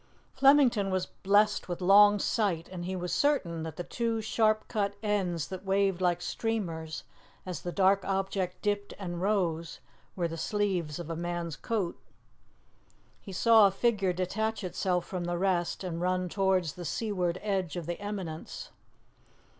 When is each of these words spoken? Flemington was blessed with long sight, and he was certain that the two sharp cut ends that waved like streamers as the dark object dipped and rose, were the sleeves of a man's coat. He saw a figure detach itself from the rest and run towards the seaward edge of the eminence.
Flemington 0.33 0.89
was 0.89 1.05
blessed 1.05 1.69
with 1.69 1.79
long 1.79 2.17
sight, 2.17 2.67
and 2.69 2.85
he 2.85 2.95
was 2.95 3.13
certain 3.13 3.61
that 3.61 3.75
the 3.75 3.83
two 3.83 4.19
sharp 4.19 4.67
cut 4.67 4.95
ends 5.03 5.49
that 5.49 5.63
waved 5.63 6.01
like 6.01 6.23
streamers 6.23 7.03
as 7.45 7.61
the 7.61 7.71
dark 7.71 8.03
object 8.03 8.63
dipped 8.63 8.95
and 8.97 9.21
rose, 9.21 9.79
were 10.15 10.27
the 10.27 10.37
sleeves 10.37 10.97
of 10.97 11.11
a 11.11 11.15
man's 11.15 11.55
coat. 11.55 11.99
He 13.21 13.31
saw 13.31 13.67
a 13.67 13.71
figure 13.71 14.11
detach 14.11 14.63
itself 14.63 15.05
from 15.05 15.25
the 15.25 15.37
rest 15.37 15.83
and 15.83 16.01
run 16.01 16.29
towards 16.29 16.73
the 16.73 16.83
seaward 16.83 17.37
edge 17.43 17.75
of 17.75 17.85
the 17.85 17.99
eminence. 17.99 18.71